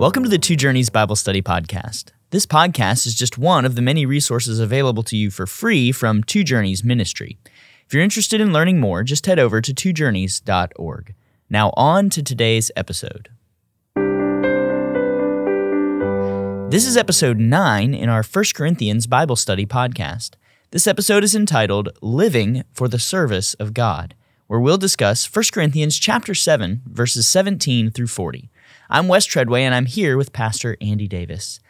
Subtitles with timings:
[0.00, 2.12] Welcome to the Two Journeys Bible Study Podcast.
[2.30, 6.24] This podcast is just one of the many resources available to you for free from
[6.24, 7.36] Two Journeys Ministry.
[7.84, 11.14] If you're interested in learning more, just head over to twojourneys.org.
[11.50, 13.28] Now, on to today's episode.
[16.70, 20.30] This is episode 9 in our 1 Corinthians Bible Study podcast.
[20.70, 24.14] This episode is entitled Living for the Service of God,
[24.46, 28.48] where we'll discuss 1 Corinthians chapter 7 verses 17 through 40.
[28.92, 31.60] I'm Wes Treadway, and I'm here with Pastor Andy Davis.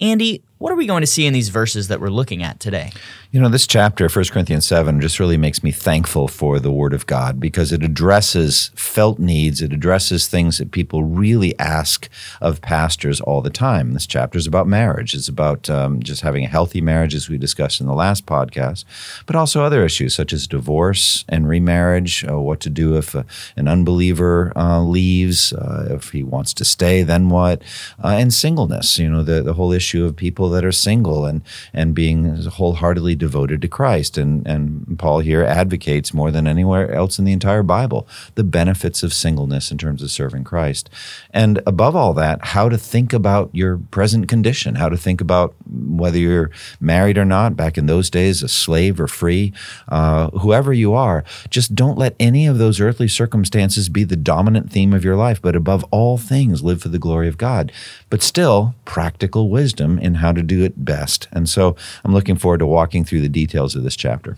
[0.00, 2.92] Andy, what are we going to see in these verses that we're looking at today?
[3.32, 6.92] You know, this chapter, 1 Corinthians 7, just really makes me thankful for the Word
[6.92, 9.62] of God because it addresses felt needs.
[9.62, 12.10] It addresses things that people really ask
[12.42, 13.94] of pastors all the time.
[13.94, 15.14] This chapter is about marriage.
[15.14, 18.84] It's about um, just having a healthy marriage, as we discussed in the last podcast,
[19.24, 23.22] but also other issues such as divorce and remarriage, uh, what to do if uh,
[23.56, 27.62] an unbeliever uh, leaves, uh, if he wants to stay, then what,
[28.04, 28.98] uh, and singleness.
[28.98, 33.14] You know, the, the whole issue of people that are single and, and being wholeheartedly
[33.14, 34.18] devoted to Christ.
[34.18, 39.02] And, and Paul here advocates more than anywhere else in the entire Bible the benefits
[39.02, 40.90] of singleness in terms of serving Christ.
[41.30, 45.54] And above all that, how to think about your present condition, how to think about
[45.68, 49.52] whether you're married or not, back in those days, a slave or free,
[49.88, 54.70] uh, whoever you are, just don't let any of those earthly circumstances be the dominant
[54.70, 57.72] theme of your life, but above all things, live for the glory of God.
[58.08, 61.28] But still, practical wisdom in how to do it best.
[61.32, 64.36] And so I'm looking forward to walking through the details of this chapter.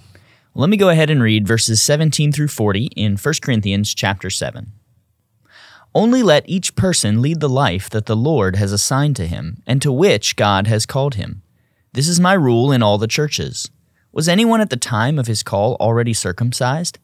[0.54, 4.72] Let me go ahead and read verses 17 through 40 in 1 Corinthians chapter 7.
[5.94, 9.80] Only let each person lead the life that the Lord has assigned to him and
[9.82, 11.42] to which God has called him.
[11.92, 13.70] This is my rule in all the churches.
[14.12, 16.98] Was anyone at the time of his call already circumcised?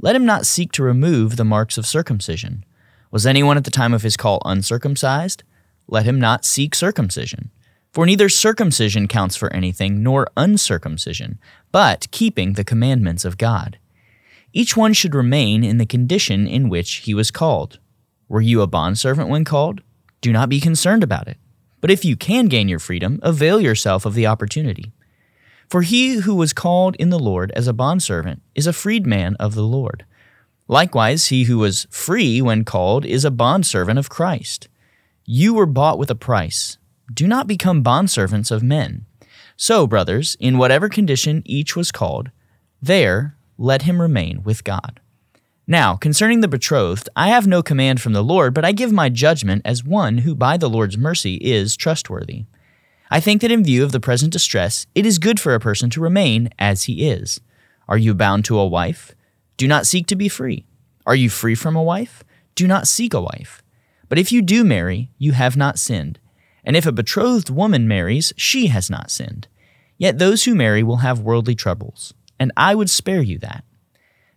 [0.00, 2.64] Let him not seek to remove the marks of circumcision.
[3.10, 5.42] Was anyone at the time of his call uncircumcised?
[5.88, 7.50] Let him not seek circumcision.
[7.92, 11.38] For neither circumcision counts for anything, nor uncircumcision,
[11.72, 13.78] but keeping the commandments of God.
[14.52, 17.78] Each one should remain in the condition in which he was called.
[18.28, 19.82] Were you a bondservant when called?
[20.20, 21.38] Do not be concerned about it.
[21.80, 24.92] But if you can gain your freedom, avail yourself of the opportunity.
[25.68, 29.54] For he who was called in the Lord as a bondservant is a freedman of
[29.54, 30.04] the Lord.
[30.66, 34.68] Likewise, he who was free when called is a bondservant of Christ.
[35.24, 36.78] You were bought with a price
[37.12, 39.06] do not become bondservants of men.
[39.56, 42.30] So, brothers, in whatever condition each was called,
[42.80, 45.00] there let him remain with God.
[45.66, 49.08] Now, concerning the betrothed, I have no command from the Lord, but I give my
[49.08, 52.46] judgment as one who by the Lord's mercy is trustworthy.
[53.10, 55.90] I think that in view of the present distress, it is good for a person
[55.90, 57.40] to remain as he is.
[57.88, 59.14] Are you bound to a wife?
[59.56, 60.66] Do not seek to be free.
[61.04, 62.22] Are you free from a wife?
[62.54, 63.62] Do not seek a wife.
[64.08, 66.18] But if you do marry, you have not sinned.
[66.68, 69.48] And if a betrothed woman marries, she has not sinned.
[69.96, 73.64] Yet those who marry will have worldly troubles, and I would spare you that.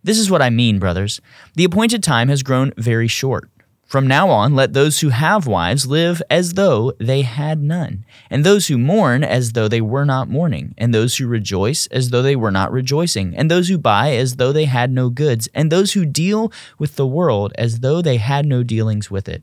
[0.02, 1.20] This is what I mean, brothers.
[1.56, 3.50] The appointed time has grown very short.
[3.84, 8.46] From now on, let those who have wives live as though they had none, and
[8.46, 12.22] those who mourn as though they were not mourning, and those who rejoice as though
[12.22, 15.70] they were not rejoicing, and those who buy as though they had no goods, and
[15.70, 19.42] those who deal with the world as though they had no dealings with it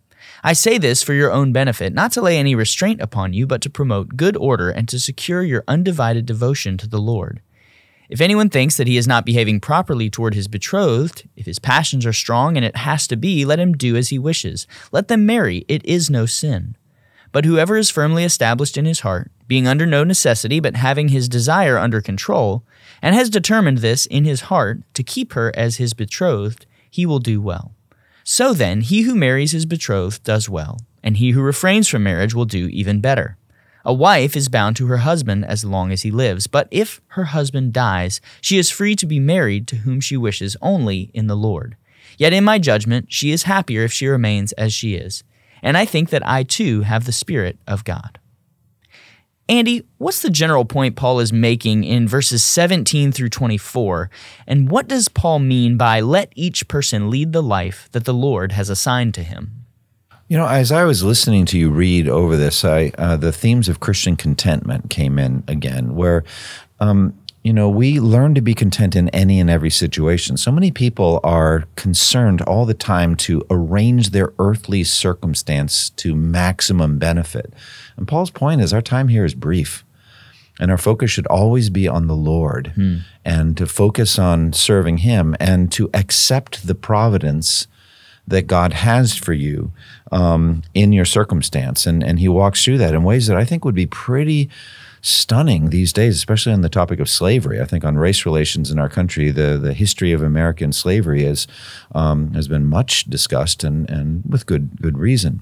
[0.43, 3.61] I say this for your own benefit, not to lay any restraint upon you, but
[3.61, 7.41] to promote good order and to secure your undivided devotion to the Lord.
[8.09, 12.05] If anyone thinks that he is not behaving properly toward his betrothed, if his passions
[12.07, 14.67] are strong and it has to be, let him do as he wishes.
[14.91, 16.75] Let them marry, it is no sin.
[17.31, 21.29] But whoever is firmly established in his heart, being under no necessity, but having his
[21.29, 22.65] desire under control,
[23.01, 27.19] and has determined this in his heart to keep her as his betrothed, he will
[27.19, 27.73] do well.
[28.23, 32.33] So then, he who marries his betrothed does well, and he who refrains from marriage
[32.33, 33.37] will do even better.
[33.83, 37.25] A wife is bound to her husband as long as he lives, but if her
[37.25, 41.35] husband dies, she is free to be married to whom she wishes only in the
[41.35, 41.75] Lord.
[42.17, 45.23] Yet in my judgment, she is happier if she remains as she is.
[45.63, 48.19] And I think that I too have the Spirit of God.
[49.51, 54.09] Andy, what's the general point Paul is making in verses 17 through 24?
[54.47, 58.53] And what does Paul mean by let each person lead the life that the Lord
[58.53, 59.65] has assigned to him?
[60.29, 63.67] You know, as I was listening to you read over this, I uh, the themes
[63.67, 66.23] of Christian contentment came in again, where
[66.79, 70.37] um, you know we learn to be content in any and every situation.
[70.37, 76.99] So many people are concerned all the time to arrange their earthly circumstance to maximum
[76.99, 77.53] benefit,
[77.97, 79.83] and Paul's point is our time here is brief.
[80.59, 82.97] And our focus should always be on the Lord hmm.
[83.25, 87.65] and to focus on serving Him and to accept the providence
[88.27, 89.71] that God has for you
[90.11, 91.85] um, in your circumstance.
[91.85, 94.49] And, and he walks through that in ways that I think would be pretty
[95.01, 97.59] stunning these days, especially on the topic of slavery.
[97.59, 101.47] I think on race relations in our country, the, the history of American slavery is,
[101.93, 105.41] um, has been much discussed and, and with good, good reason.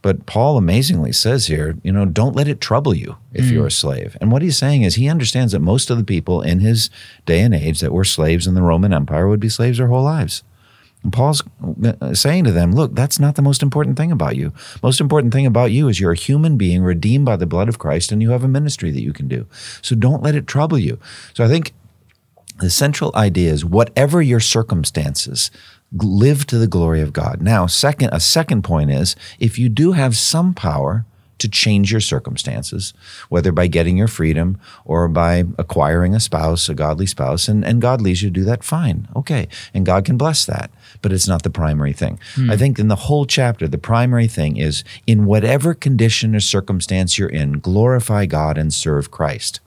[0.00, 3.52] But Paul amazingly says here, you know, don't let it trouble you if mm.
[3.52, 4.16] you're a slave.
[4.20, 6.88] And what he's saying is he understands that most of the people in his
[7.26, 10.04] day and age that were slaves in the Roman Empire would be slaves their whole
[10.04, 10.44] lives.
[11.12, 11.42] Paul's
[11.84, 14.52] uh, saying to them, look, that's not the most important thing about you.
[14.82, 17.78] Most important thing about you is you're a human being redeemed by the blood of
[17.78, 19.46] Christ and you have a ministry that you can do.
[19.80, 20.98] So don't let it trouble you.
[21.32, 21.72] So I think
[22.60, 25.50] the central idea is whatever your circumstances,
[25.92, 27.42] live to the glory of God.
[27.42, 31.04] Now, second, a second point is if you do have some power,
[31.40, 32.94] to change your circumstances,
[33.28, 37.82] whether by getting your freedom or by acquiring a spouse, a godly spouse, and, and
[37.82, 39.08] God leads you to do that, fine.
[39.16, 39.48] Okay.
[39.74, 40.70] And God can bless that.
[41.02, 42.18] But it's not the primary thing.
[42.34, 42.50] Hmm.
[42.50, 47.18] I think in the whole chapter, the primary thing is in whatever condition or circumstance
[47.18, 49.60] you're in, glorify God and serve Christ.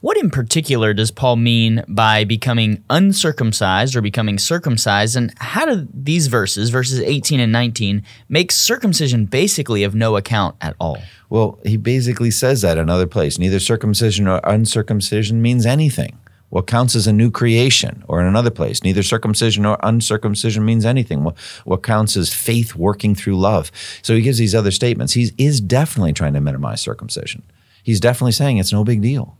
[0.00, 5.16] What in particular does Paul mean by becoming uncircumcised or becoming circumcised?
[5.16, 10.56] And how do these verses, verses 18 and 19, make circumcision basically of no account
[10.60, 10.98] at all?
[11.30, 13.38] Well, he basically says that in another place.
[13.38, 16.18] Neither circumcision or uncircumcision means anything.
[16.50, 20.86] What counts as a new creation, or in another place, neither circumcision nor uncircumcision means
[20.86, 21.22] anything.
[21.22, 23.70] What, what counts as faith working through love.
[24.00, 25.12] So he gives these other statements.
[25.12, 27.42] He is definitely trying to minimize circumcision.
[27.82, 29.37] He's definitely saying it's no big deal.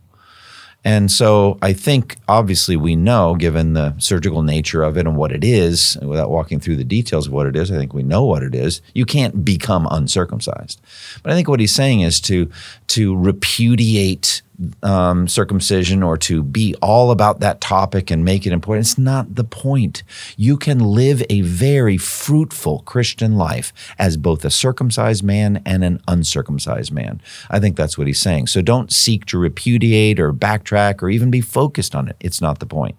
[0.85, 5.31] And so I think obviously we know, given the surgical nature of it and what
[5.31, 8.23] it is, without walking through the details of what it is, I think we know
[8.23, 8.81] what it is.
[8.93, 10.79] You can't become uncircumcised.
[11.21, 12.49] But I think what he's saying is to
[12.87, 14.41] to repudiate
[14.83, 18.85] um, circumcision or to be all about that topic and make it important.
[18.85, 20.03] It's not the point.
[20.37, 26.01] You can live a very fruitful Christian life as both a circumcised man and an
[26.07, 27.21] uncircumcised man.
[27.49, 28.47] I think that's what he's saying.
[28.47, 32.17] So don't seek to repudiate or backtrack or even be focused on it.
[32.19, 32.95] It's not the point.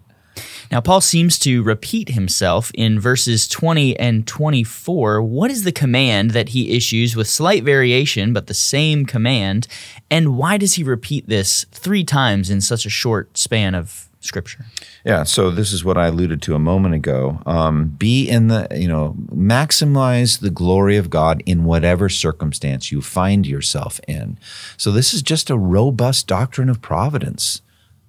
[0.71, 5.21] Now, Paul seems to repeat himself in verses 20 and 24.
[5.21, 9.67] What is the command that he issues with slight variation, but the same command?
[10.09, 14.65] And why does he repeat this three times in such a short span of scripture?
[15.03, 17.41] Yeah, so this is what I alluded to a moment ago.
[17.45, 23.01] Um, be in the, you know, maximize the glory of God in whatever circumstance you
[23.01, 24.37] find yourself in.
[24.77, 27.61] So this is just a robust doctrine of providence.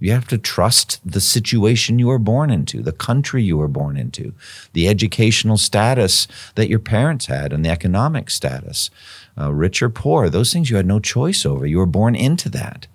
[0.03, 3.97] You have to trust the situation you were born into, the country you were born
[3.97, 4.35] into,
[4.73, 6.27] the educational status
[6.57, 8.91] that your parents had, and the economic status,
[9.39, 10.29] uh, rich or poor.
[10.29, 11.67] Those things you had no choice over.
[11.67, 12.89] You were born into that.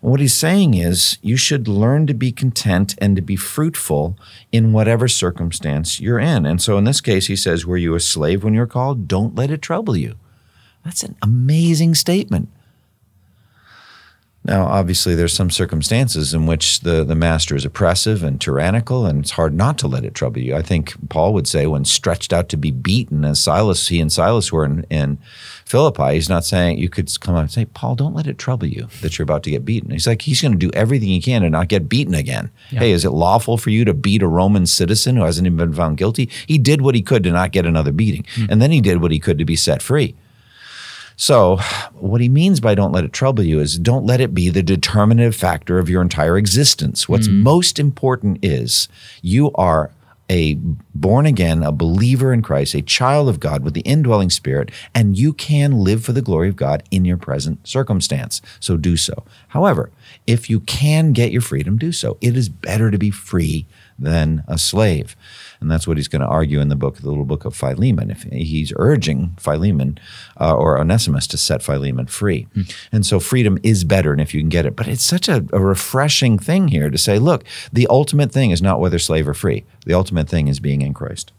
[0.00, 4.16] And what he's saying is you should learn to be content and to be fruitful
[4.52, 6.46] in whatever circumstance you're in.
[6.46, 9.08] And so in this case, he says, Were you a slave when you're called?
[9.08, 10.14] Don't let it trouble you.
[10.84, 12.48] That's an amazing statement.
[14.46, 19.20] Now, obviously, there's some circumstances in which the, the master is oppressive and tyrannical, and
[19.20, 20.54] it's hard not to let it trouble you.
[20.54, 24.12] I think Paul would say, when stretched out to be beaten, as Silas, he and
[24.12, 25.16] Silas were in, in
[25.64, 28.66] Philippi, he's not saying you could come out and say, Paul, don't let it trouble
[28.66, 29.90] you that you're about to get beaten.
[29.90, 32.50] He's like, he's going to do everything he can to not get beaten again.
[32.70, 32.80] Yeah.
[32.80, 35.72] Hey, is it lawful for you to beat a Roman citizen who hasn't even been
[35.72, 36.28] found guilty?
[36.46, 38.50] He did what he could to not get another beating, mm.
[38.50, 40.14] and then he did what he could to be set free.
[41.16, 41.58] So,
[41.92, 44.62] what he means by don't let it trouble you is don't let it be the
[44.62, 47.08] determinative factor of your entire existence.
[47.08, 47.42] What's mm.
[47.42, 48.88] most important is
[49.22, 49.90] you are
[50.30, 50.54] a
[50.94, 55.18] born again, a believer in Christ, a child of God with the indwelling spirit, and
[55.18, 58.40] you can live for the glory of God in your present circumstance.
[58.58, 59.24] So do so.
[59.48, 59.90] However,
[60.26, 62.16] if you can get your freedom, do so.
[62.20, 63.66] It is better to be free
[63.98, 65.14] than a slave.
[65.64, 68.10] And that's what he's going to argue in the book, the little book of Philemon.
[68.10, 69.98] If he's urging Philemon
[70.38, 72.46] uh, or Onesimus to set Philemon free.
[72.54, 72.74] Mm.
[72.92, 74.76] And so freedom is better, and if you can get it.
[74.76, 78.60] But it's such a, a refreshing thing here to say, look, the ultimate thing is
[78.60, 79.64] not whether slave or free.
[79.86, 81.32] The ultimate thing is being in Christ.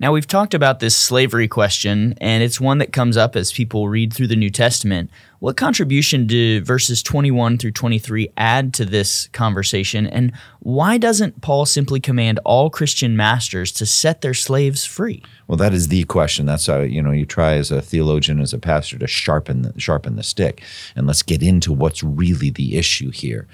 [0.00, 3.88] Now, we've talked about this slavery question, and it's one that comes up as people
[3.88, 5.10] read through the New Testament.
[5.38, 11.66] What contribution do verses 21 through 23 add to this conversation, and why doesn't Paul
[11.66, 15.22] simply command all Christian masters to set their slaves free?
[15.46, 16.46] Well, that is the question.
[16.46, 19.80] That's how you know you try as a theologian, as a pastor, to sharpen the,
[19.80, 20.62] sharpen the stick,
[20.96, 23.46] and let's get into what's really the issue here.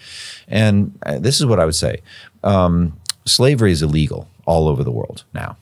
[0.48, 2.02] And uh, this is what I would say:
[2.44, 5.56] um, slavery is illegal all over the world now.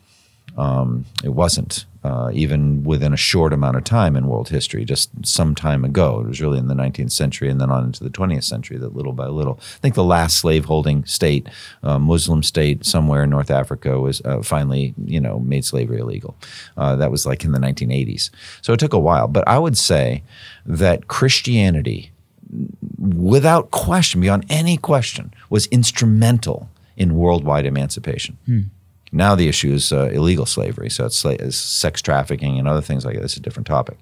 [0.59, 5.11] Um, it wasn't uh, even within a short amount of time in world history, just
[5.25, 6.21] some time ago.
[6.21, 8.97] It was really in the 19th century and then on into the 20th century that
[8.97, 9.61] little by little.
[9.61, 11.49] I think the last slaveholding state,
[11.85, 16.37] uh, Muslim state somewhere in North Africa, was uh, finally, you know, made slavery illegal.
[16.77, 18.31] Uh, that was like in the 1980s.
[18.61, 19.29] So it took a while.
[19.29, 20.25] But I would say
[20.67, 22.11] that Christianity,
[22.99, 28.39] without question, beyond any question, was instrumental in worldwide emancipation.
[28.45, 28.61] Hmm.
[29.13, 33.05] Now the issue is uh, illegal slavery, so it's, it's, sex trafficking and other things
[33.05, 33.25] like that.
[33.25, 33.99] It's a different topic.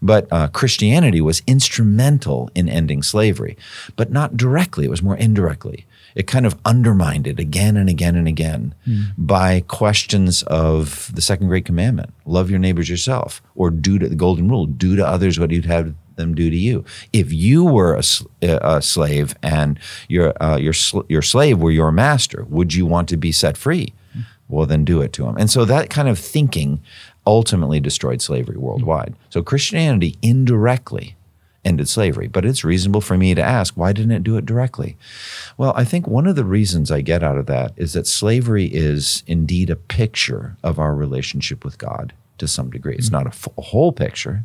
[0.00, 3.56] But uh, Christianity was instrumental in ending slavery,
[3.96, 4.84] but not directly.
[4.84, 5.86] It was more indirectly.
[6.14, 9.12] It kind of undermined it again and again and again mm.
[9.16, 14.16] by questions of the second great commandment: love your neighbors yourself, or do to the
[14.16, 16.84] golden rule: do to others what you'd have them do to you.
[17.12, 18.02] If you were a,
[18.42, 19.78] a slave and
[20.08, 23.56] your uh, your sl- your slave were your master, would you want to be set
[23.56, 23.94] free?
[24.48, 25.36] Well, then do it to them.
[25.36, 26.80] And so that kind of thinking
[27.26, 29.14] ultimately destroyed slavery worldwide.
[29.30, 31.16] So Christianity indirectly
[31.64, 32.28] ended slavery.
[32.28, 34.96] But it's reasonable for me to ask, why didn't it do it directly?
[35.56, 38.66] Well, I think one of the reasons I get out of that is that slavery
[38.66, 42.94] is indeed a picture of our relationship with God to some degree.
[42.94, 43.24] It's mm-hmm.
[43.24, 44.44] not a, a whole picture,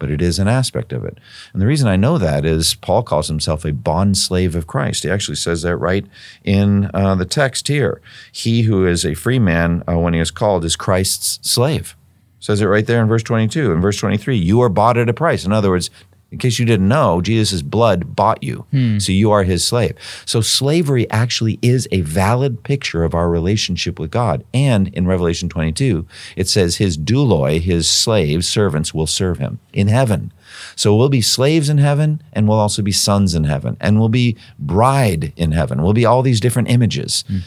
[0.00, 1.18] but it is an aspect of it.
[1.52, 5.04] And the reason I know that is Paul calls himself a bond slave of Christ.
[5.04, 6.04] He actually says that right
[6.42, 8.00] in uh, the text here.
[8.32, 11.94] He who is a free man uh, when he is called is Christ's slave.
[12.40, 13.70] Says it right there in verse 22.
[13.70, 15.44] In verse 23, you are bought at a price.
[15.44, 15.90] In other words,
[16.30, 18.64] in case you didn't know, Jesus' blood bought you.
[18.70, 18.98] Hmm.
[18.98, 19.96] So you are his slave.
[20.24, 24.44] So slavery actually is a valid picture of our relationship with God.
[24.54, 26.06] And in Revelation 22,
[26.36, 30.32] it says his douloi, his slaves, servants, will serve him in heaven.
[30.76, 34.08] So we'll be slaves in heaven and we'll also be sons in heaven and we'll
[34.08, 35.82] be bride in heaven.
[35.82, 37.24] We'll be all these different images.
[37.26, 37.38] Hmm.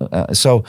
[0.00, 0.64] Uh, so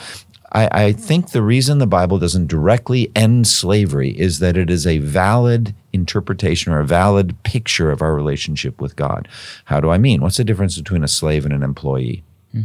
[0.52, 4.86] I, I, think the reason the Bible doesn't directly end slavery is that it is
[4.88, 9.28] a valid interpretation or a valid picture of our relationship with God.
[9.66, 10.20] How do I mean?
[10.20, 12.22] What's the difference between a slave and an employee?
[12.52, 12.62] Hmm.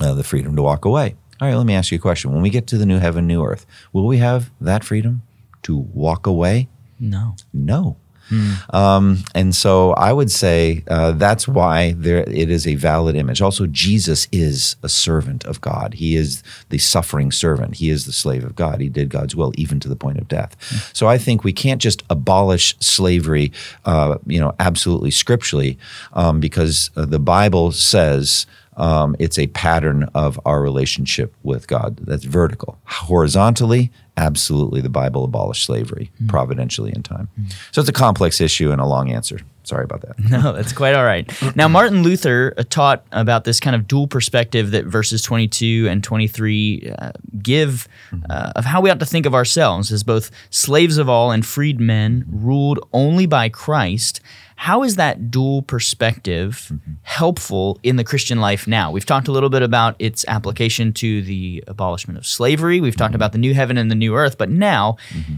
[0.00, 1.16] Uh, the freedom to walk away.
[1.40, 2.32] All right, let me ask you a question.
[2.32, 5.22] When we get to the new heaven, new earth, will we have that freedom
[5.62, 6.68] to walk away?
[6.98, 7.36] No.
[7.52, 7.96] No.
[8.30, 8.74] Mm.
[8.74, 13.40] Um, and so I would say uh, that's why there it is a valid image.
[13.40, 15.94] Also, Jesus is a servant of God.
[15.94, 17.76] He is the suffering servant.
[17.76, 18.80] He is the slave of God.
[18.80, 20.56] He did God's will even to the point of death.
[20.70, 20.96] Mm.
[20.96, 23.52] So I think we can't just abolish slavery,
[23.84, 25.78] uh, you know, absolutely scripturally,
[26.12, 28.46] um, because uh, the Bible says.
[28.76, 32.78] Um, it's a pattern of our relationship with God that's vertical.
[32.84, 36.28] Horizontally, absolutely the Bible abolished slavery mm.
[36.28, 37.28] providentially in time.
[37.40, 37.54] Mm.
[37.72, 39.40] So it's a complex issue and a long answer.
[39.68, 40.18] Sorry about that.
[40.28, 41.26] No, that's quite all right.
[41.56, 46.04] Now, Martin Luther uh, taught about this kind of dual perspective that verses 22 and
[46.04, 47.88] 23 uh, give
[48.28, 51.46] uh, of how we ought to think of ourselves as both slaves of all and
[51.46, 54.20] freed men ruled only by Christ
[54.58, 56.94] how is that dual perspective mm-hmm.
[57.02, 58.90] helpful in the Christian life now?
[58.90, 62.80] We've talked a little bit about its application to the abolishment of slavery.
[62.80, 63.14] We've talked mm-hmm.
[63.14, 65.36] about the new heaven and the new earth, but now mm-hmm.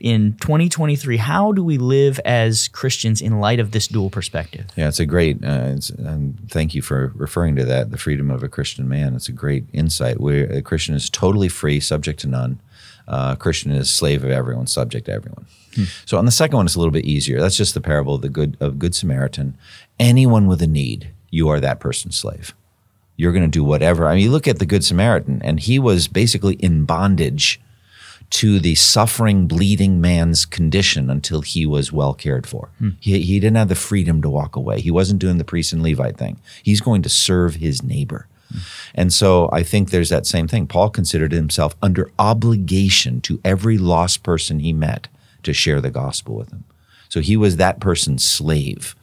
[0.00, 4.66] In 2023, how do we live as Christians in light of this dual perspective?
[4.76, 8.30] Yeah, it's a great, uh, it's, um, thank you for referring to that, the freedom
[8.30, 9.14] of a Christian man.
[9.14, 12.60] It's a great insight where a Christian is totally free, subject to none.
[13.08, 15.46] Uh, Christian is slave of everyone, subject to everyone.
[15.74, 15.84] Hmm.
[16.04, 17.40] So on the second one, it's a little bit easier.
[17.40, 19.56] That's just the parable of the good of Good Samaritan.
[19.98, 22.54] Anyone with a need, you are that person's slave.
[23.16, 24.06] You're going to do whatever.
[24.06, 27.60] I mean, you look at the Good Samaritan, and he was basically in bondage
[28.30, 32.68] to the suffering, bleeding man's condition until he was well cared for.
[32.78, 32.90] Hmm.
[33.00, 34.80] He, he didn't have the freedom to walk away.
[34.80, 36.38] He wasn't doing the priest and Levite thing.
[36.62, 38.26] He's going to serve his neighbor.
[38.94, 40.66] And so I think there's that same thing.
[40.66, 45.08] Paul considered himself under obligation to every lost person he met
[45.42, 46.64] to share the gospel with them.
[47.08, 48.94] So he was that person's slave.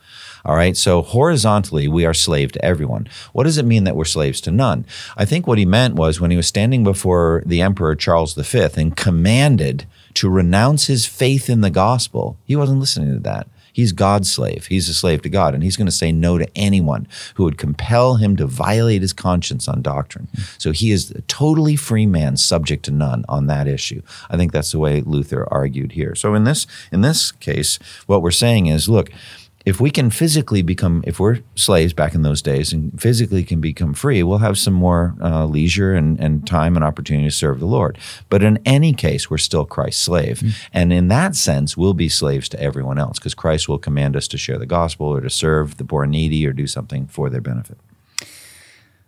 [0.46, 0.78] All right.
[0.78, 3.08] So horizontally, we are slave to everyone.
[3.34, 4.86] What does it mean that we're slaves to none?
[5.18, 8.68] I think what he meant was when he was standing before the Emperor Charles V
[8.78, 13.48] and commanded to renounce his faith in the gospel, he wasn't listening to that.
[13.74, 14.68] He's God's slave.
[14.68, 17.58] He's a slave to God, and he's going to say no to anyone who would
[17.58, 20.30] compel him to violate his conscience on doctrine.
[20.58, 24.02] So he is a totally free man, subject to none on that issue.
[24.30, 26.16] I think that's the way Luther argued here.
[26.16, 29.10] So in this in this case, what we're saying is, look,
[29.66, 33.60] if we can physically become, if we're slaves back in those days and physically can
[33.60, 37.60] become free, we'll have some more uh, leisure and, and time and opportunity to serve
[37.60, 37.98] the Lord.
[38.30, 40.40] But in any case, we're still Christ's slave.
[40.40, 40.68] Mm-hmm.
[40.72, 44.28] And in that sense, we'll be slaves to everyone else because Christ will command us
[44.30, 47.32] to share the gospel or to serve the poor and needy or do something for
[47.32, 47.80] their benefit.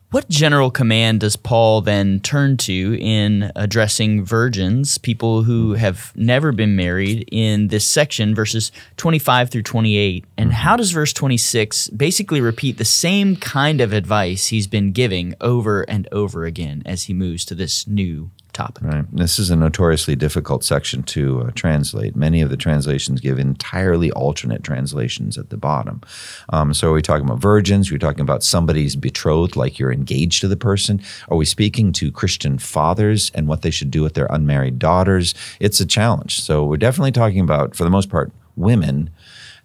[0.09, 6.53] What general command does Paul then turn to in addressing virgins, people who have never
[6.53, 10.23] been married, in this section, verses 25 through 28?
[10.37, 10.55] And mm-hmm.
[10.55, 15.81] how does verse 26 basically repeat the same kind of advice he's been giving over
[15.81, 18.83] and over again as he moves to this new topic.
[18.83, 19.05] Right.
[19.11, 22.15] This is a notoriously difficult section to uh, translate.
[22.15, 26.01] Many of the translations give entirely alternate translations at the bottom.
[26.49, 27.89] Um, so are we talking about virgins?
[27.89, 30.99] Are we talking about somebody's betrothed, like you're engaged to the person?
[31.29, 35.35] Are we speaking to Christian fathers and what they should do with their unmarried daughters?
[35.59, 36.41] It's a challenge.
[36.41, 39.11] So we're definitely talking about, for the most part, women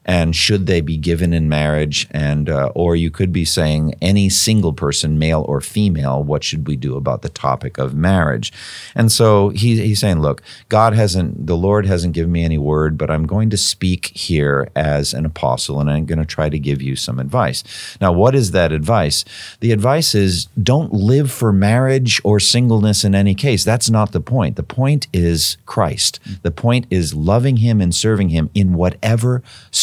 [0.04, 4.28] and should they be given in marriage and uh, or you could be saying any
[4.28, 8.52] single person male or female what should we do about the topic of marriage?
[8.94, 12.96] And so he, he's saying look god hasn't the lord hasn't given me any word
[12.98, 16.58] but i'm going to speak here as an apostle and i'm going to try to
[16.58, 17.62] give you some advice.
[18.00, 19.24] Now what is that advice?
[19.60, 23.64] The advice is don't live for marriage or singleness in any case.
[23.64, 24.56] That's not the point.
[24.56, 26.20] The point is christ.
[26.42, 29.42] The point is loving him and serving him in whatever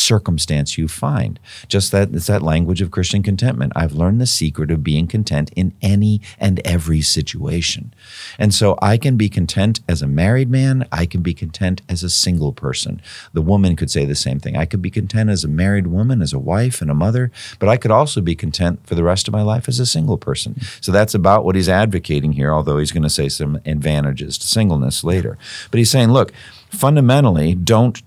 [0.09, 1.39] circumstance you find.
[1.67, 3.73] Just that it's that language of Christian contentment.
[3.75, 7.93] I've learned the secret of being content in any and every situation.
[8.39, 12.01] And so I can be content as a married man, I can be content as
[12.01, 13.01] a single person.
[13.33, 14.57] The woman could say the same thing.
[14.57, 17.69] I could be content as a married woman, as a wife and a mother, but
[17.69, 20.59] I could also be content for the rest of my life as a single person.
[20.81, 24.47] So that's about what he's advocating here, although he's going to say some advantages to
[24.47, 25.37] singleness later.
[25.69, 26.33] But he's saying, look,
[26.69, 28.01] fundamentally don't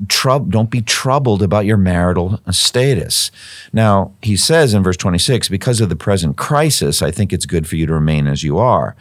[0.51, 3.31] don't be troubled about your marital status.
[3.73, 7.67] Now, he says in verse 26, because of the present crisis, I think it's good
[7.67, 8.97] for you to remain as you are.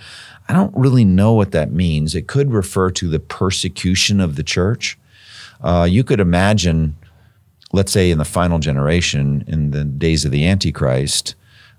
[0.50, 2.16] I don't really know what that means.
[2.16, 4.98] It could refer to the persecution of the church.
[5.62, 6.96] Uh, you could imagine,
[7.72, 11.36] let's say, in the final generation, in the days of the Antichrist,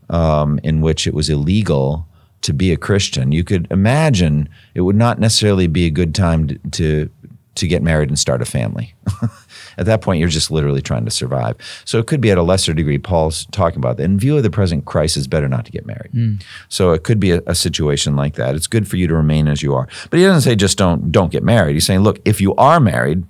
[0.09, 2.07] um, in which it was illegal
[2.43, 3.33] to be a Christian.
[3.33, 7.11] You could imagine it would not necessarily be a good time to, to
[7.55, 8.95] to get married and start a family.
[9.79, 11.57] at that point, you're just literally trying to survive.
[11.85, 14.05] So it could be at a lesser degree, Paul's talking about that.
[14.05, 16.13] In view of the present crisis, better not to get married.
[16.13, 16.43] Mm.
[16.69, 18.55] So it could be a, a, situation like that.
[18.55, 19.87] It's good for you to remain as you are.
[20.11, 21.75] But he doesn't say just don't don't get married.
[21.75, 23.25] He's saying, look, if you are married,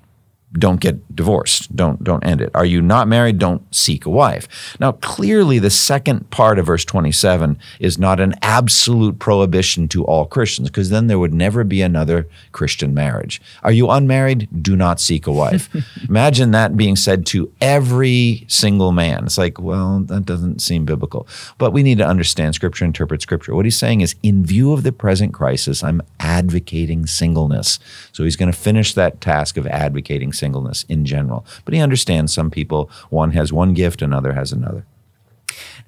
[0.53, 1.75] don't get divorced.
[1.75, 2.51] Don't don't end it.
[2.55, 3.39] Are you not married?
[3.39, 4.77] Don't seek a wife.
[4.79, 10.27] Now, clearly, the second part of verse 27 is not an absolute prohibition to all
[10.27, 13.41] Christians, because then there would never be another Christian marriage.
[13.63, 14.49] Are you unmarried?
[14.63, 15.71] Do not seek a wife.
[16.09, 19.25] Imagine that being said to every single man.
[19.25, 21.27] It's like, well, that doesn't seem biblical.
[21.57, 23.55] But we need to understand Scripture, interpret Scripture.
[23.55, 27.79] What he's saying is, in view of the present crisis, I'm advocating singleness.
[28.13, 31.47] So he's going to finish that task of advocating singleness in general.
[31.65, 34.85] But he understands some people, one has one gift, another has another.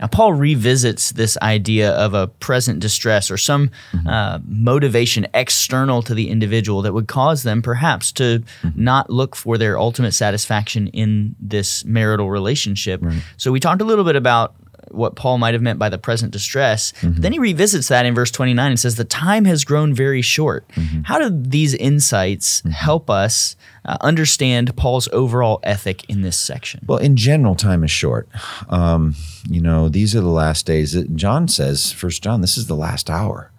[0.00, 4.06] Now, Paul revisits this idea of a present distress or some mm-hmm.
[4.06, 8.70] uh, motivation external to the individual that would cause them perhaps to mm-hmm.
[8.74, 13.00] not look for their ultimate satisfaction in this marital relationship.
[13.02, 13.22] Right.
[13.36, 14.54] So, we talked a little bit about
[14.90, 16.92] what Paul might have meant by the present distress.
[17.00, 17.20] Mm-hmm.
[17.20, 20.66] Then he revisits that in verse 29 and says, The time has grown very short.
[20.68, 21.02] Mm-hmm.
[21.02, 22.70] How do these insights mm-hmm.
[22.70, 26.84] help us uh, understand Paul's overall ethic in this section?
[26.86, 28.28] Well, in general, time is short.
[28.68, 29.14] Um,
[29.48, 30.94] you know, these are the last days.
[31.14, 33.50] John says, First John, this is the last hour.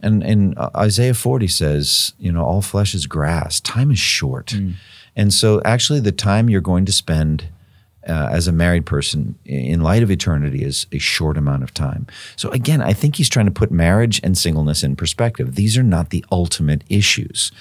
[0.00, 3.60] And, and uh, Isaiah 40 says, you know, all flesh is grass.
[3.60, 4.48] Time is short.
[4.48, 4.74] Mm.
[5.16, 7.48] And so, actually, the time you're going to spend
[8.08, 12.06] uh, as a married person in light of eternity is a short amount of time.
[12.36, 15.54] So again, I think he's trying to put marriage and singleness in perspective.
[15.54, 17.52] These are not the ultimate issues.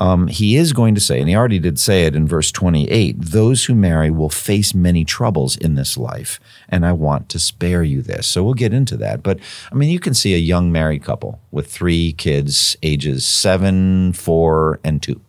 [0.00, 3.16] Um, he is going to say, and he already did say it in verse 28
[3.20, 7.82] those who marry will face many troubles in this life, and I want to spare
[7.82, 8.26] you this.
[8.26, 9.22] So we'll get into that.
[9.22, 9.38] But
[9.70, 14.80] I mean, you can see a young married couple with three kids, ages seven, four,
[14.82, 15.20] and two.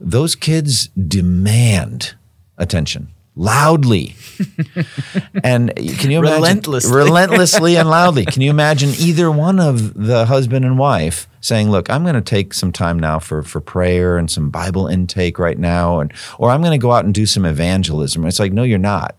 [0.00, 2.14] Those kids demand
[2.58, 4.14] attention loudly.
[5.44, 6.92] and can you imagine Relentlessly.
[6.96, 8.24] relentlessly and loudly?
[8.24, 12.20] Can you imagine either one of the husband and wife saying, "Look, I'm going to
[12.20, 16.50] take some time now for for prayer and some Bible intake right now, and or
[16.50, 19.16] I'm going to go out and do some evangelism." It's like, no, you're not.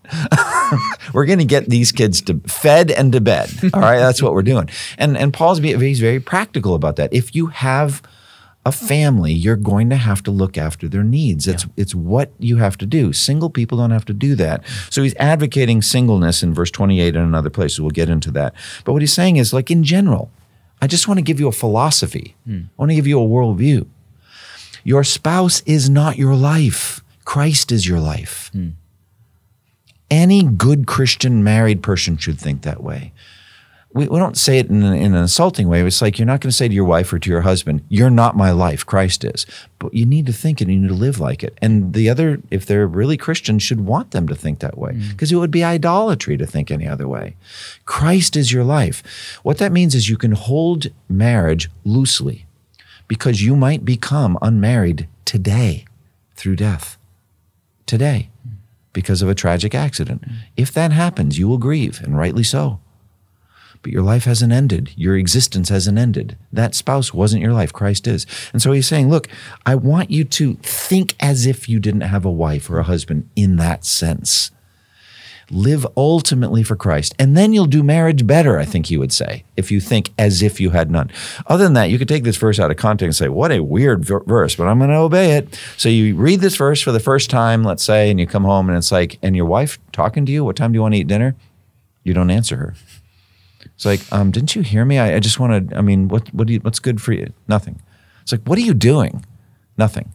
[1.12, 3.50] we're going to get these kids to fed and to bed.
[3.72, 4.68] All right, that's what we're doing.
[4.98, 7.12] And and Paul's he's very practical about that.
[7.12, 8.02] If you have
[8.66, 11.46] a family, you're going to have to look after their needs.
[11.46, 13.12] It's it's what you have to do.
[13.12, 14.64] Single people don't have to do that.
[14.90, 17.80] So he's advocating singleness in verse 28 and in other places.
[17.80, 18.54] We'll get into that.
[18.84, 20.30] But what he's saying is like in general,
[20.80, 22.36] I just want to give you a philosophy.
[22.46, 22.62] Hmm.
[22.78, 23.86] I want to give you a worldview.
[24.82, 27.02] Your spouse is not your life.
[27.24, 28.50] Christ is your life.
[28.52, 28.70] Hmm.
[30.10, 33.12] Any good Christian married person should think that way
[33.94, 35.80] we, we don't say it in, an- in an insulting way.
[35.80, 38.10] It's like you're not going to say to your wife or to your husband, "You're
[38.10, 38.84] not my life.
[38.84, 39.46] Christ is."
[39.78, 40.64] But you need to think it.
[40.64, 41.56] and You need to live like it.
[41.62, 45.10] And the other, if they're really Christian, should want them to think that way mm.
[45.10, 47.36] because it would be idolatry to think any other way.
[47.84, 49.38] Christ is your life.
[49.42, 52.46] What that means is you can hold marriage loosely
[53.06, 55.84] because you might become unmarried today
[56.34, 56.98] through death.
[57.86, 58.30] Today.
[58.92, 60.22] Because of a tragic accident.
[60.22, 60.34] Mm.
[60.56, 62.80] If that happens, you will grieve, and rightly so
[63.84, 64.92] but your life hasn't ended.
[64.96, 66.38] Your existence hasn't ended.
[66.50, 67.70] That spouse wasn't your life.
[67.70, 68.26] Christ is.
[68.52, 69.28] And so he's saying, look,
[69.66, 73.28] I want you to think as if you didn't have a wife or a husband
[73.36, 74.50] in that sense.
[75.50, 77.14] Live ultimately for Christ.
[77.18, 80.40] And then you'll do marriage better, I think he would say, if you think as
[80.40, 81.10] if you had none.
[81.46, 83.60] Other than that, you could take this verse out of context and say, what a
[83.62, 85.60] weird ver- verse, but I'm going to obey it.
[85.76, 88.70] So you read this verse for the first time, let's say, and you come home
[88.70, 91.00] and it's like, and your wife talking to you, what time do you want to
[91.00, 91.36] eat dinner?
[92.02, 92.74] You don't answer her.
[93.74, 94.98] It's like, um, didn't you hear me?
[94.98, 95.76] I, I just want to.
[95.76, 97.32] I mean, what what do you, what's good for you?
[97.48, 97.80] Nothing.
[98.22, 99.24] It's like, what are you doing?
[99.76, 100.12] Nothing.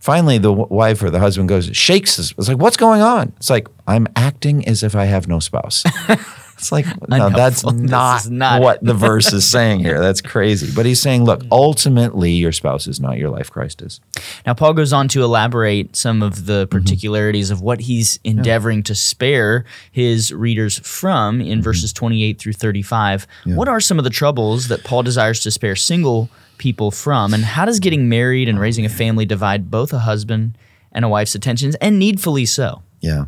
[0.00, 2.18] Finally, the w- wife or the husband goes, shakes.
[2.18, 2.32] Us.
[2.38, 3.32] It's like, what's going on?
[3.36, 5.84] It's like, I'm acting as if I have no spouse.
[6.58, 10.00] It's like, no, that's not, not what the verse is saying here.
[10.00, 10.70] That's crazy.
[10.74, 13.50] But he's saying, look, ultimately, your spouse is not your life.
[13.50, 14.00] Christ is.
[14.44, 16.76] Now, Paul goes on to elaborate some of the Mm-hmm.
[16.78, 21.50] particularities of what he's endeavoring to spare his readers from Mm-hmm.
[21.50, 23.26] in verses 28 through 35.
[23.44, 27.32] What are some of the troubles that Paul desires to spare single people from?
[27.34, 30.58] And how does getting married and raising a family divide both a husband
[30.90, 32.82] and a wife's attentions, and needfully so?
[33.00, 33.26] Yeah.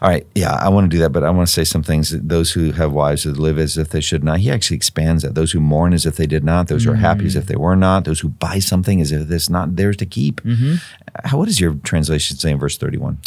[0.00, 0.26] All right.
[0.34, 2.10] Yeah, I want to do that, but I want to say some things.
[2.10, 4.40] Those who have wives that live as if they should not.
[4.40, 5.34] He actually expands that.
[5.34, 6.68] Those who mourn as if they did not.
[6.68, 7.48] Those who are happy as if mm.
[7.48, 8.04] they were not.
[8.04, 10.40] Those who buy something as if it's not theirs to keep.
[10.42, 10.76] Mm-hmm.
[11.24, 13.18] How, what does your translation say in verse 31?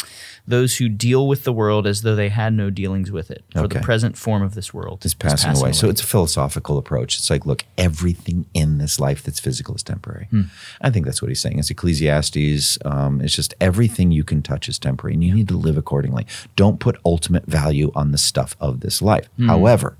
[0.46, 3.68] Those who deal with the world as though they had no dealings with it, for
[3.68, 5.70] the present form of this world It's passing, away.
[5.70, 7.16] So it's a philosophical approach.
[7.16, 10.26] It's like, look, everything in this life that's physical is temporary.
[10.30, 10.42] Hmm.
[10.80, 11.60] I think that's what he's saying.
[11.60, 12.78] It's Ecclesiastes.
[12.84, 16.24] Um, it's just everything you can touch is temporary, and you need to live accordingly.
[16.56, 19.28] Don't put ultimate value on the stuff of this life.
[19.48, 19.96] However,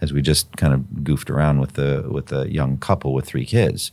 [0.00, 3.46] as we just kind of goofed around with the with the young couple with three
[3.46, 3.92] kids,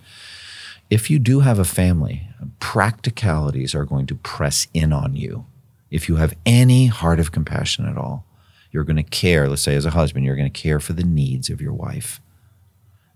[0.89, 2.27] if you do have a family,
[2.59, 5.45] practicalities are going to press in on you.
[5.89, 8.25] If you have any heart of compassion at all,
[8.71, 11.03] you're going to care, let's say as a husband, you're going to care for the
[11.03, 12.21] needs of your wife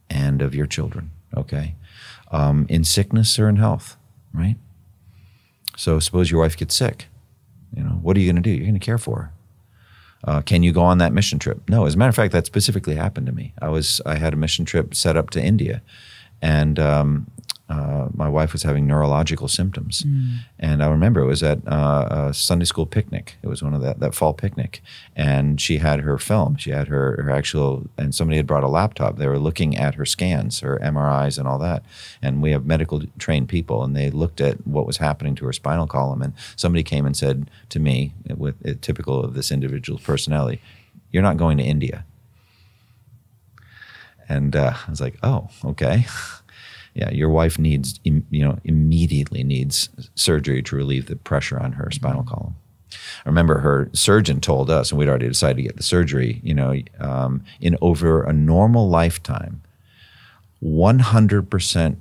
[0.10, 1.76] and of your children, okay?
[2.32, 3.98] Um, in sickness or in health,
[4.34, 4.56] right?
[5.78, 7.08] So suppose your wife gets sick.
[7.74, 8.52] You know, what are you going to do?
[8.52, 9.32] You're going to care for.
[10.24, 11.68] Uh, can you go on that mission trip?
[11.70, 11.86] No.
[11.86, 13.54] As a matter of fact, that specifically happened to me.
[13.62, 15.82] I was I had a mission trip set up to India,
[16.42, 17.28] and um,
[17.72, 20.04] uh, my wife was having neurological symptoms.
[20.60, 23.38] And I remember it was at uh, a Sunday school picnic.
[23.42, 24.82] It was one of that that fall picnic,
[25.16, 26.58] and she had her film.
[26.58, 29.18] She had her her actual, and somebody had brought a laptop.
[29.18, 31.84] They were looking at her scans, her MRIs, and all that.
[32.22, 35.54] And we have medical trained people, and they looked at what was happening to her
[35.54, 36.22] spinal column.
[36.22, 40.60] And somebody came and said to me, with uh, typical of this individual's personality,
[41.12, 42.04] "You're not going to India."
[44.28, 46.06] And uh, I was like, "Oh, okay."
[46.94, 51.90] yeah, your wife needs, you know, immediately needs surgery to relieve the pressure on her
[51.92, 52.56] spinal column.
[53.26, 56.54] I remember her surgeon told us, and we'd already decided to get the surgery, you
[56.54, 59.62] know, um, in over a normal lifetime,
[60.64, 61.96] 100%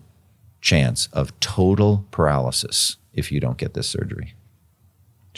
[0.61, 4.35] chance of total paralysis if you don't get this surgery.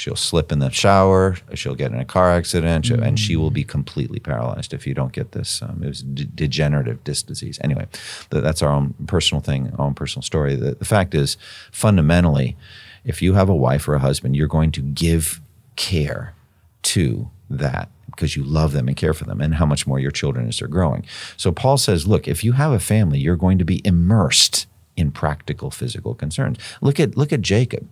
[0.02, 3.52] She'll slip in the shower, she'll get in a car accident, she'll- and she will
[3.52, 5.62] be completely paralyzed if you don't get this.
[5.62, 7.56] Um, it was de- degenerative disc disease.
[7.62, 7.86] Anyway,
[8.32, 10.56] th- that's our own personal thing, our own personal story.
[10.56, 11.36] The, the fact is,
[11.70, 12.56] fundamentally,
[13.04, 15.40] if you have a wife or a husband, you're going to give
[15.76, 16.34] care
[16.82, 20.10] to that because you love them and care for them, and how much more your
[20.10, 21.04] children as they're growing.
[21.36, 25.12] So Paul says, look, if you have a family, you're going to be immersed in
[25.12, 26.58] practical physical concerns.
[26.80, 27.88] Look at look at Jacob.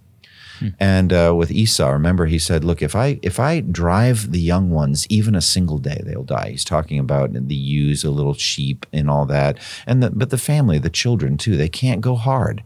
[0.78, 4.70] And uh, with Esau, remember he said, "Look, if I if I drive the young
[4.70, 8.86] ones even a single day, they'll die." He's talking about the ewes, the little sheep,
[8.92, 12.62] and all that, and the, but the family, the children too, they can't go hard.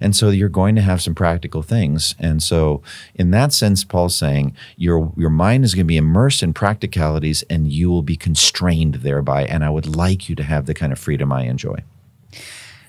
[0.00, 2.14] And so you're going to have some practical things.
[2.18, 2.82] And so
[3.14, 7.42] in that sense, Paul's saying your your mind is going to be immersed in practicalities
[7.50, 9.44] and you will be constrained thereby.
[9.44, 11.78] And I would like you to have the kind of freedom I enjoy.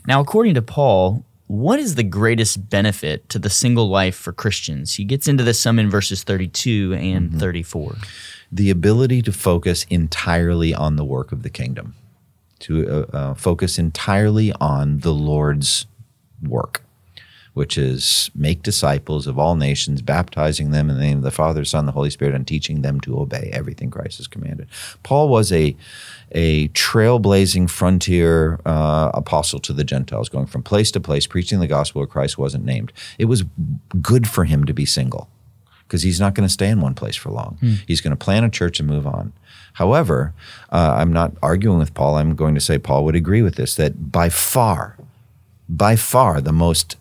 [0.07, 4.95] Now, according to Paul, what is the greatest benefit to the single life for Christians?
[4.95, 7.39] He gets into this some in verses 32 and Mm-hmm.
[7.39, 7.95] 34.
[8.51, 11.95] The ability to focus entirely on the work of the kingdom,
[12.59, 15.85] to uh, uh, focus entirely on the Lord's
[16.41, 16.81] work.
[17.53, 21.63] which is make disciples of all nations, baptizing them in the name of the Father,
[21.63, 24.67] Son, the Holy Spirit, and teaching them to obey everything Christ has commanded.
[25.03, 25.73] Paul was a
[26.31, 31.67] a trailblazing frontier uh, apostle to the Gentiles, going from place to place, preaching the
[31.67, 32.91] gospel where Christ wasn't named.
[33.17, 33.43] It was
[34.01, 35.29] good for him to be single
[35.87, 37.57] because he's not going to stay in one place for long.
[37.87, 39.33] He's going to plant a church and move on.
[39.73, 40.33] However,
[40.71, 42.17] uh, I'm not arguing with Paul.
[42.17, 44.97] I'm going to say Paul would agree with this that by far,
[45.69, 46.97] by far, the most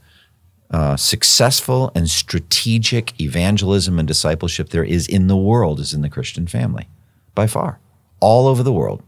[0.70, 6.10] uh, successful and strategic evangelism and discipleship there is in the world is in the
[6.10, 6.88] Christian family.
[7.34, 7.78] By far.
[8.20, 9.02] All over the world.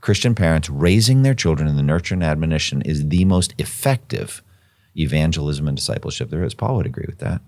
[0.00, 4.42] Christian parents raising their children in the nurture and admonition is the most effective
[4.96, 6.54] evangelism and discipleship there is.
[6.54, 7.40] Paul would agree with that.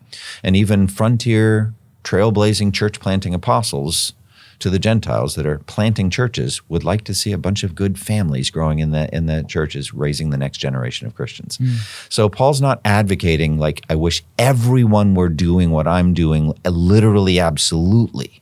[0.42, 4.12] And even frontier, trailblazing, church planting apostles
[4.60, 7.98] to the Gentiles that are planting churches would like to see a bunch of good
[7.98, 11.56] families growing in the in the churches, raising the next generation of Christians.
[11.56, 11.76] Hmm.
[12.10, 18.39] So Paul's not advocating like I wish everyone were doing what I'm doing, literally, absolutely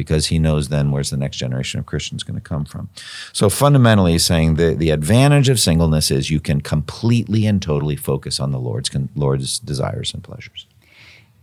[0.00, 2.88] because he knows then where's the next generation of Christians going to come from.
[3.34, 7.96] So fundamentally, he's saying the, the advantage of singleness is you can completely and totally
[7.96, 10.66] focus on the Lord's Lord's desires and pleasures.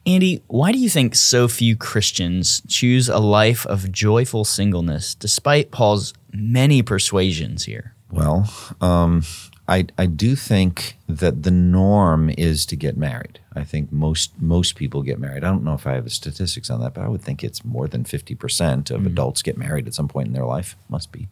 [0.08, 5.70] Andy, why do you think so few Christians choose a life of joyful singleness despite
[5.70, 7.94] Paul's many persuasions here?
[8.10, 9.22] Well, um,
[9.70, 13.40] I, I do think that the norm is to get married.
[13.54, 15.44] I think most most people get married.
[15.44, 17.66] I don't know if I have the statistics on that, but I would think it's
[17.66, 20.78] more than fifty percent of adults get married at some point in their life.
[20.90, 21.28] Must be.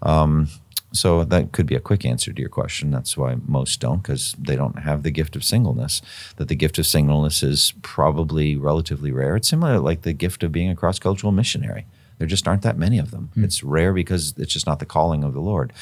[0.00, 0.48] Um,
[0.92, 2.90] so that could be a quick answer to your question.
[2.90, 6.02] That's why most don't, because they don't have the gift of singleness.
[6.36, 9.36] That the gift of singleness is probably relatively rare.
[9.36, 11.86] It's similar like the gift of being a cross cultural missionary.
[12.18, 13.30] There just aren't that many of them.
[13.36, 15.72] It's rare because it's just not the calling of the Lord.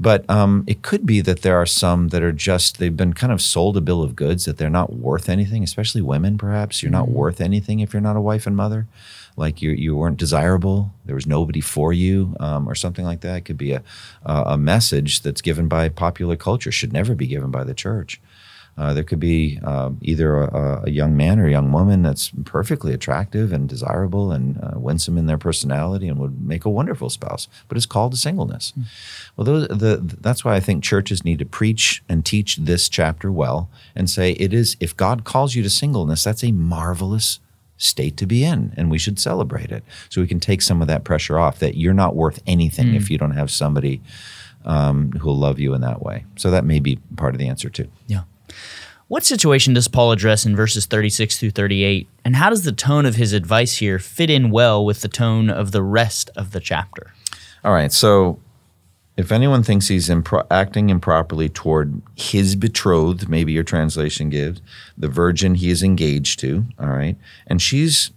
[0.00, 3.32] But um, it could be that there are some that are just, they've been kind
[3.32, 6.82] of sold a bill of goods that they're not worth anything, especially women, perhaps.
[6.82, 8.86] You're not worth anything if you're not a wife and mother.
[9.36, 10.92] Like you, you weren't desirable.
[11.04, 13.36] There was nobody for you, um, or something like that.
[13.38, 13.82] It could be a,
[14.24, 18.20] a a message that's given by popular culture, should never be given by the church.
[18.78, 22.30] Uh, there could be um, either a, a young man or a young woman that's
[22.44, 27.10] perfectly attractive and desirable and uh, winsome in their personality and would make a wonderful
[27.10, 28.72] spouse, but is called to singleness.
[29.36, 33.32] Well, those, the, that's why I think churches need to preach and teach this chapter
[33.32, 37.40] well and say it is if God calls you to singleness, that's a marvelous
[37.78, 40.88] state to be in, and we should celebrate it so we can take some of
[40.88, 44.00] that pressure off that you're not worth anything if you don't have somebody
[44.64, 46.24] um, who'll love you in that way.
[46.36, 47.88] So that may be part of the answer too.
[48.06, 48.22] Yeah.
[49.08, 52.08] What situation does Paul address in verses 36 through 38?
[52.24, 55.48] And how does the tone of his advice here fit in well with the tone
[55.48, 57.14] of the rest of the chapter?
[57.64, 57.90] All right.
[57.90, 58.38] So
[59.18, 64.62] if anyone thinks he's impro- acting improperly toward his betrothed, maybe your translation gives,
[64.96, 67.16] the virgin he is engaged to, all right,
[67.48, 68.12] and she's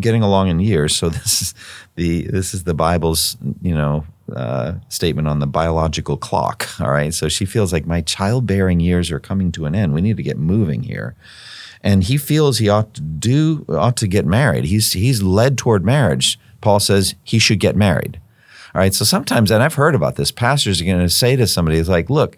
[0.00, 0.96] getting along in years.
[0.96, 1.54] So this is
[1.96, 6.68] the this is the Bible's you know uh, statement on the biological clock.
[6.80, 9.94] All right, so she feels like my childbearing years are coming to an end.
[9.94, 11.14] We need to get moving here.
[11.82, 14.64] And he feels he ought to do ought to get married.
[14.64, 16.38] He's he's led toward marriage.
[16.60, 18.20] Paul says he should get married.
[18.74, 18.94] All right.
[18.94, 21.88] So sometimes, and I've heard about this, pastors are going to say to somebody, it's
[21.88, 22.36] like, look,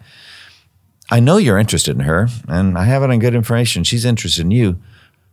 [1.10, 3.84] I know you're interested in her, and I have it on good information.
[3.84, 4.80] She's interested in you.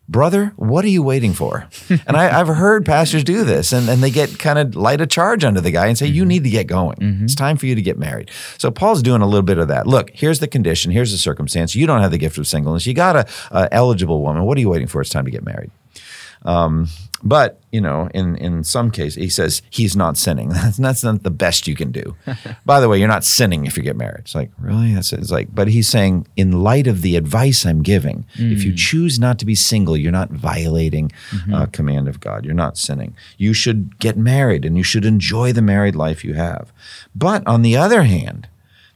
[0.09, 1.69] Brother, what are you waiting for?
[1.89, 5.05] and I, I've heard pastors do this, and, and they get kind of light a
[5.05, 6.97] charge under the guy and say, You need to get going.
[7.23, 8.31] It's time for you to get married.
[8.57, 9.85] So Paul's doing a little bit of that.
[9.85, 11.75] Look, here's the condition, here's the circumstance.
[11.75, 12.87] You don't have the gift of singleness.
[12.87, 14.45] You got a, a eligible woman.
[14.45, 14.99] What are you waiting for?
[14.99, 15.69] It's time to get married.
[16.43, 16.87] Um,
[17.23, 20.49] but you know, in in some cases, he says he's not sinning.
[20.59, 22.15] That's that's not the best you can do.
[22.65, 24.21] By the way, you're not sinning if you get married.
[24.21, 25.53] It's like really, that's it's like.
[25.53, 29.45] But he's saying, in light of the advice I'm giving, if you choose not to
[29.45, 31.11] be single, you're not violating
[31.53, 32.45] uh, command of God.
[32.45, 33.15] You're not sinning.
[33.37, 36.71] You should get married, and you should enjoy the married life you have.
[37.15, 38.47] But on the other hand,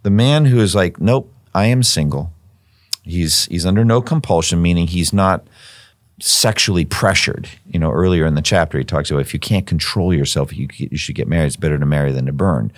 [0.03, 2.31] the man who is like, nope, I am single.
[3.03, 5.45] he's he's under no compulsion, meaning he's not
[6.19, 7.49] sexually pressured.
[7.67, 10.67] You know, earlier in the chapter, he talks about if you can't control yourself, you,
[10.75, 11.47] you should get married.
[11.47, 12.71] It's better to marry than to burn.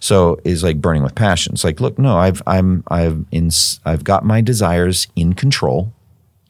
[0.00, 1.54] So it's like burning with passion.
[1.54, 3.50] It's like, look, no, I've I'm I've in
[3.84, 5.92] I've got my desires in control.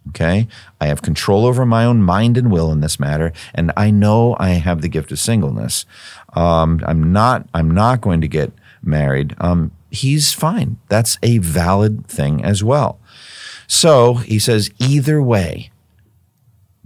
[0.08, 0.48] Okay,
[0.80, 4.34] I have control over my own mind and will in this matter, and I know
[4.40, 5.84] I have the gift of singleness.
[6.32, 8.50] Um, I'm not I'm not going to get
[8.82, 9.34] married.
[9.38, 10.78] Um, he's fine.
[10.88, 12.98] That's a valid thing as well.
[13.66, 15.70] So he says, either way,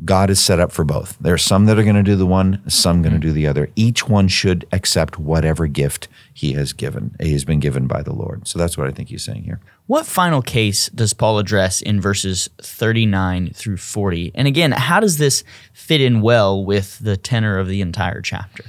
[0.04, 1.16] God is set up for both.
[1.20, 3.28] There are some that are going to do the one, some going to mm-hmm.
[3.28, 3.70] do the other.
[3.76, 8.12] Each one should accept whatever gift he has given, he has been given by the
[8.12, 8.48] Lord.
[8.48, 9.60] So that's what I think he's saying here.
[9.86, 14.32] What final case does Paul address in verses 39 through 40?
[14.34, 18.64] And again, how does this fit in well with the tenor of the entire chapter?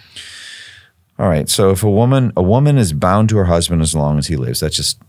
[1.17, 1.49] All right.
[1.49, 4.35] So if a woman a woman is bound to her husband as long as he
[4.35, 4.99] lives, that's just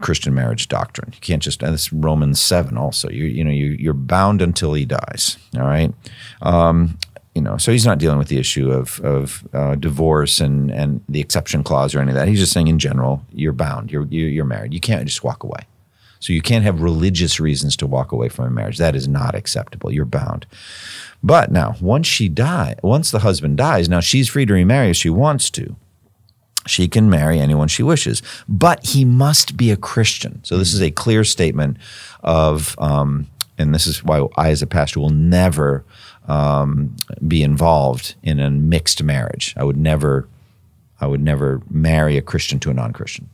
[0.00, 1.10] Christian marriage doctrine.
[1.14, 1.60] You can't just.
[1.60, 2.76] That's Romans seven.
[2.76, 5.36] Also, you you know you you're bound until he dies.
[5.56, 5.92] All right.
[6.42, 6.98] Um,
[7.34, 11.02] you know, so he's not dealing with the issue of of uh, divorce and and
[11.08, 12.28] the exception clause or any of that.
[12.28, 13.92] He's just saying in general, you're bound.
[13.92, 14.72] You're you're married.
[14.72, 15.60] You can't just walk away.
[16.18, 18.78] So you can't have religious reasons to walk away from a marriage.
[18.78, 19.92] That is not acceptable.
[19.92, 20.46] You're bound.
[21.22, 24.96] But now, once she die, once the husband dies, now she's free to remarry if
[24.96, 25.76] she wants to.
[26.66, 30.40] She can marry anyone she wishes, but he must be a Christian.
[30.44, 31.78] So this is a clear statement
[32.22, 35.84] of, um, and this is why I, as a pastor, will never
[36.28, 39.54] um, be involved in a mixed marriage.
[39.56, 40.28] I would never,
[41.00, 43.28] I would never marry a Christian to a non-Christian.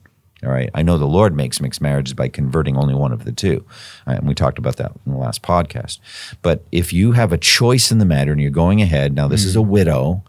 [0.44, 0.70] All right.
[0.74, 3.64] I know the Lord makes mixed marriages by converting only one of the two.
[4.06, 6.00] Uh, and we talked about that in the last podcast.
[6.42, 9.44] But if you have a choice in the matter and you're going ahead, now this
[9.44, 9.46] mm.
[9.46, 10.24] is a widow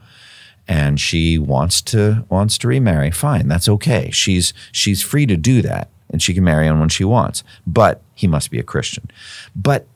[0.67, 4.09] and she wants to wants to remarry, fine, that's okay.
[4.11, 7.43] She's she's free to do that and she can marry anyone she wants.
[7.67, 9.09] But he must be a Christian.
[9.55, 9.87] But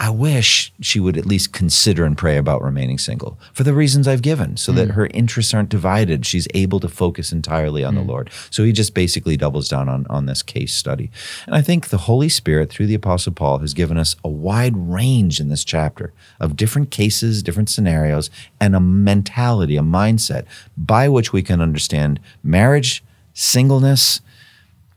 [0.00, 4.06] I wish she would at least consider and pray about remaining single for the reasons
[4.06, 4.76] I've given, so mm.
[4.76, 6.24] that her interests aren't divided.
[6.24, 7.98] She's able to focus entirely on mm.
[7.98, 8.30] the Lord.
[8.50, 11.10] So he just basically doubles down on, on this case study.
[11.46, 14.76] And I think the Holy Spirit, through the Apostle Paul, has given us a wide
[14.76, 18.30] range in this chapter of different cases, different scenarios,
[18.60, 20.44] and a mentality, a mindset
[20.76, 23.02] by which we can understand marriage,
[23.34, 24.20] singleness,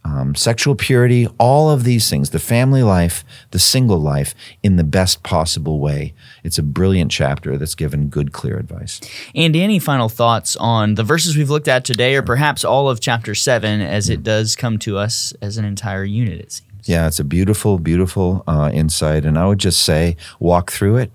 [0.03, 4.33] um, sexual purity, all of these things, the family life, the single life,
[4.63, 6.13] in the best possible way.
[6.43, 8.99] It's a brilliant chapter that's given good, clear advice.
[9.35, 12.99] And any final thoughts on the verses we've looked at today, or perhaps all of
[12.99, 16.67] chapter seven as it does come to us as an entire unit, it seems?
[16.85, 19.23] Yeah, it's a beautiful, beautiful uh, insight.
[19.23, 21.11] And I would just say, walk through it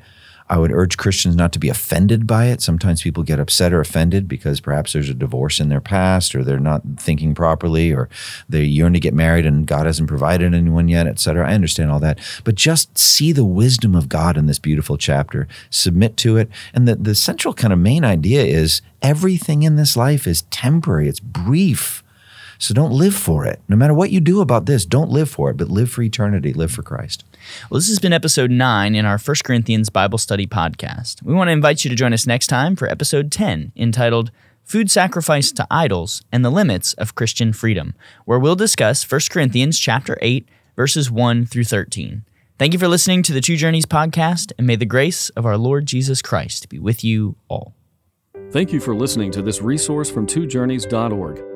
[0.48, 2.62] I would urge Christians not to be offended by it.
[2.62, 6.44] Sometimes people get upset or offended because perhaps there's a divorce in their past or
[6.44, 8.08] they're not thinking properly or
[8.48, 11.48] they yearn to get married and God hasn't provided anyone yet, etc.
[11.48, 12.18] I understand all that.
[12.44, 16.48] But just see the wisdom of God in this beautiful chapter, submit to it.
[16.72, 21.08] And the, the central kind of main idea is everything in this life is temporary,
[21.08, 22.02] it's brief.
[22.58, 23.60] So don't live for it.
[23.68, 26.52] No matter what you do about this, don't live for it, but live for eternity,
[26.52, 27.24] live for Christ.
[27.70, 31.22] Well, this has been episode 9 in our 1 Corinthians Bible Study podcast.
[31.22, 34.30] We want to invite you to join us next time for episode 10, entitled
[34.64, 39.78] Food Sacrifice to Idols and the Limits of Christian Freedom, where we'll discuss 1 Corinthians
[39.78, 42.24] chapter 8, verses 1 through 13.
[42.58, 45.58] Thank you for listening to the Two Journeys podcast, and may the grace of our
[45.58, 47.74] Lord Jesus Christ be with you all.
[48.50, 51.55] Thank you for listening to this resource from twojourneys.org.